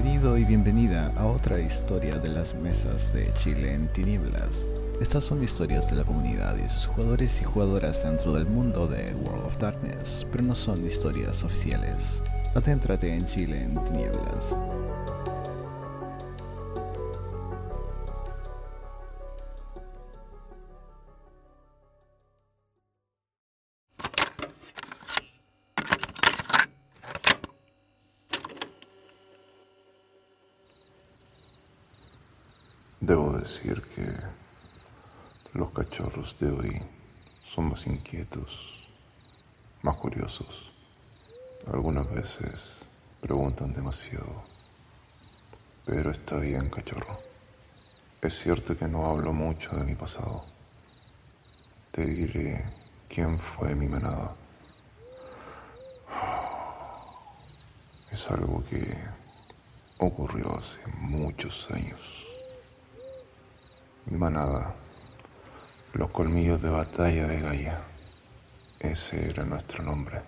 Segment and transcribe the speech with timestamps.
[0.00, 4.64] Bienvenido y bienvenida a otra historia de las mesas de Chile en tinieblas.
[5.00, 9.12] Estas son historias de la comunidad y sus jugadores y jugadoras dentro del mundo de
[9.24, 12.22] World of Darkness, pero no son historias oficiales.
[12.54, 14.54] Adéntrate en Chile en tinieblas.
[33.08, 34.06] Debo decir que
[35.54, 36.82] los cachorros de hoy
[37.42, 38.86] son más inquietos,
[39.80, 40.70] más curiosos.
[41.72, 42.86] Algunas veces
[43.22, 44.42] preguntan demasiado.
[45.86, 47.18] Pero está bien, cachorro.
[48.20, 50.44] Es cierto que no hablo mucho de mi pasado.
[51.90, 52.62] Te diré
[53.08, 54.34] quién fue mi manada.
[58.12, 58.98] Es algo que
[59.96, 62.27] ocurrió hace muchos años.
[64.10, 64.74] Manada,
[65.92, 67.78] los colmillos de batalla de Gaia.
[68.80, 70.22] Ese era nuestro nombre.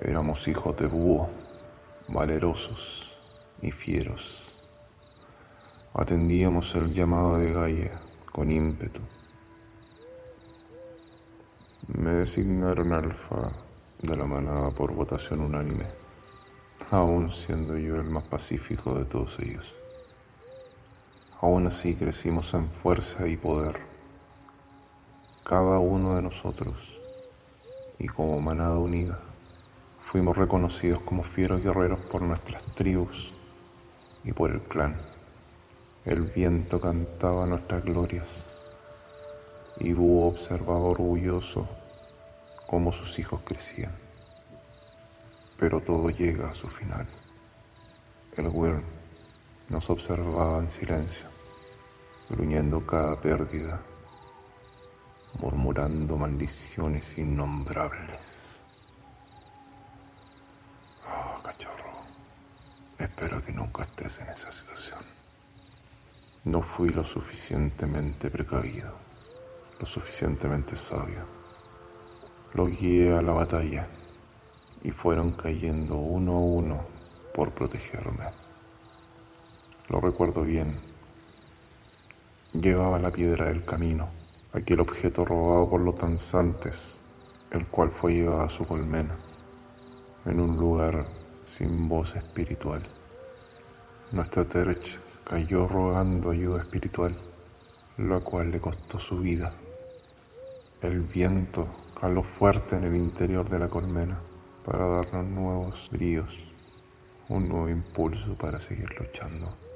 [0.00, 1.30] Éramos hijos de búho,
[2.08, 3.16] valerosos
[3.62, 4.42] y fieros.
[5.94, 8.00] Atendíamos el llamado de Gaia
[8.32, 9.00] con ímpetu.
[11.86, 13.52] Me designaron alfa
[14.02, 15.86] de la manada por votación unánime,
[16.90, 19.79] aún siendo yo el más pacífico de todos ellos.
[21.42, 23.80] Aún así crecimos en fuerza y poder,
[25.42, 27.00] cada uno de nosotros,
[27.98, 29.18] y como manada unida,
[30.12, 33.32] fuimos reconocidos como fieros guerreros por nuestras tribus
[34.22, 34.96] y por el clan.
[36.04, 38.44] El viento cantaba nuestras glorias
[39.78, 41.66] y Búho observaba orgulloso
[42.66, 43.92] cómo sus hijos crecían.
[45.58, 47.06] Pero todo llega a su final.
[48.36, 48.99] El Wyrm
[49.70, 51.26] nos observaba en silencio,
[52.28, 53.80] gruñendo cada pérdida,
[55.40, 58.58] murmurando maldiciones innombrables.
[61.08, 62.02] Oh, cachorro,
[62.98, 65.00] espero que nunca estés en esa situación.
[66.44, 68.92] No fui lo suficientemente precavido,
[69.78, 71.24] lo suficientemente sabio.
[72.54, 73.86] Lo guié a la batalla
[74.82, 76.80] y fueron cayendo uno a uno
[77.32, 78.49] por protegerme.
[79.90, 80.76] Lo recuerdo bien.
[82.52, 84.08] Llevaba la piedra del camino,
[84.52, 86.94] aquel objeto robado por los danzantes,
[87.50, 89.16] el cual fue llevado a su colmena,
[90.26, 91.06] en un lugar
[91.44, 92.86] sin voz espiritual.
[94.12, 97.16] Nuestra Terch cayó rogando ayuda espiritual,
[97.98, 99.52] la cual le costó su vida.
[100.82, 101.66] El viento
[102.00, 104.20] caló fuerte en el interior de la colmena
[104.64, 106.38] para darnos nuevos bríos,
[107.28, 109.69] un nuevo impulso para seguir luchando.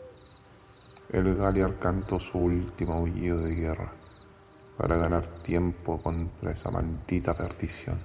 [1.15, 3.93] El Galiar cantó su último aullido de guerra
[4.77, 8.01] para ganar tiempo contra esa maldita perdición.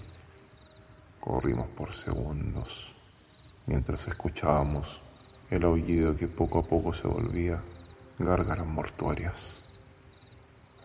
[1.19, 2.93] Corrimos por segundos
[3.65, 5.01] mientras escuchábamos
[5.49, 7.59] el aullido que poco a poco se volvía
[8.19, 9.57] gárgaras mortuorias.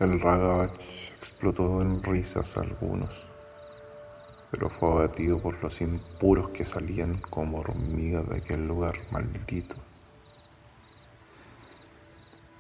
[0.01, 0.81] El Ragach
[1.19, 3.11] explotó en risas algunos,
[4.51, 9.84] pero fue abatido por los impuros que salían como hormigas de aquel lugar maldito.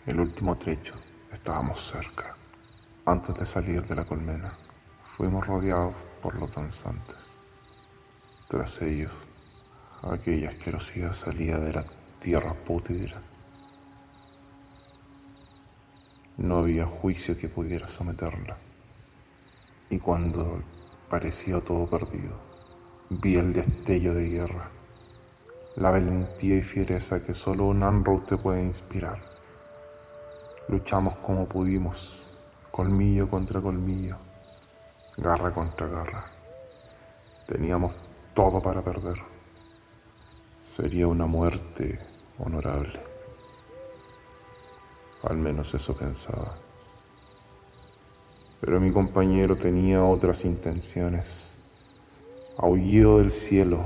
[0.07, 0.93] El último trecho
[1.33, 2.37] estábamos cerca.
[3.07, 4.53] Antes de salir de la colmena,
[5.17, 7.17] fuimos rodeados por los danzantes.
[8.47, 9.13] Tras ellos,
[10.03, 11.87] aquella asquerosidad salía de la
[12.21, 13.23] tierra pútrida.
[16.37, 18.59] No había juicio que pudiera someterla.
[19.89, 20.61] Y cuando
[21.09, 22.39] parecía todo perdido,
[23.09, 24.69] vi el destello de guerra,
[25.77, 29.34] la valentía y fiereza que solo un Anrow te puede inspirar.
[30.67, 32.17] Luchamos como pudimos,
[32.71, 34.17] colmillo contra colmillo,
[35.19, 36.25] garra contra garra.
[37.47, 37.95] Teníamos
[38.33, 39.19] todo para perder.
[40.63, 41.99] Sería una muerte
[42.39, 42.99] honorable.
[45.25, 46.55] Al menos eso pensaba.
[48.63, 51.45] Pero mi compañero tenía otras intenciones.
[52.57, 53.81] Aulló del cielo,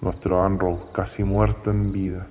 [0.00, 2.28] nuestro Anrow, casi muerto en vida,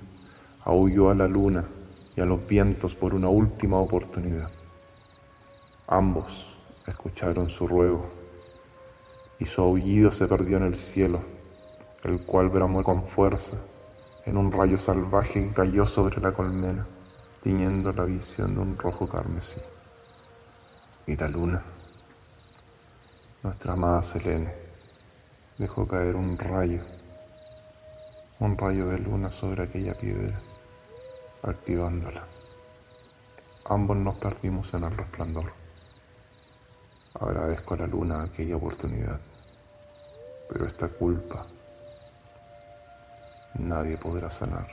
[0.64, 1.66] aulló a la luna
[2.16, 4.50] y a los vientos por una última oportunidad.
[5.86, 8.08] Ambos escucharon su ruego
[9.38, 11.20] y su aullido se perdió en el cielo,
[12.04, 13.56] el cual bramó con fuerza
[14.26, 16.86] en un rayo salvaje que cayó sobre la colmena,
[17.42, 19.60] tiñendo la visión de un rojo carmesí.
[21.06, 21.62] Y la luna,
[23.42, 24.52] nuestra amada Selene,
[25.58, 26.82] dejó caer un rayo,
[28.38, 30.38] un rayo de luna sobre aquella piedra,
[31.42, 32.24] activándola.
[33.66, 35.52] Ambos nos perdimos en el resplandor.
[37.18, 39.20] Agradezco a la luna aquella oportunidad,
[40.48, 41.46] pero esta culpa
[43.58, 44.66] nadie podrá sanar.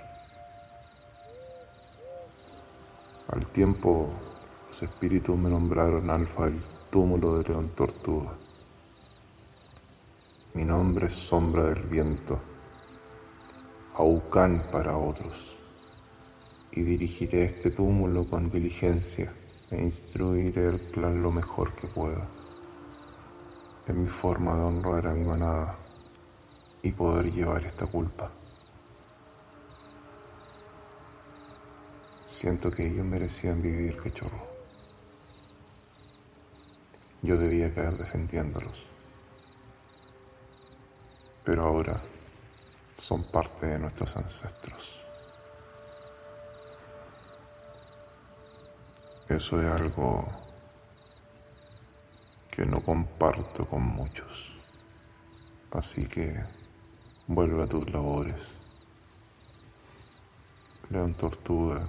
[3.30, 4.10] Al tiempo,
[4.68, 8.32] los espíritus me nombraron Alfa el túmulo de León Tortuga.
[10.54, 12.40] Mi nombre es Sombra del Viento,
[13.96, 15.57] Aucán para otros,
[16.78, 19.34] y dirigiré este túmulo con diligencia
[19.72, 22.28] e instruiré el clan lo mejor que pueda.
[23.88, 25.76] Es mi forma de honrar a mi manada
[26.84, 28.30] y poder llevar esta culpa.
[32.28, 34.46] Siento que ellos merecían vivir, cachorro.
[37.24, 38.86] Yo debía caer defendiéndolos.
[41.44, 42.00] Pero ahora
[42.96, 45.07] son parte de nuestros ancestros.
[49.30, 50.26] Eso es algo
[52.50, 54.54] que no comparto con muchos.
[55.72, 56.44] Así que
[57.28, 58.42] vuelve a tus labores.
[60.90, 61.82] León Tortuga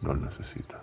[0.00, 0.82] no necesita.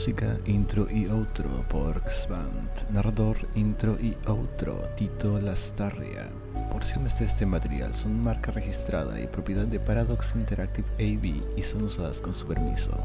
[0.00, 2.88] Música, intro y outro por Xband.
[2.88, 6.24] Narrador, intro y outro Tito Lastarria.
[6.72, 11.82] Porciones de este material son marca registrada y propiedad de Paradox Interactive AB y son
[11.82, 12.96] usadas con su permiso.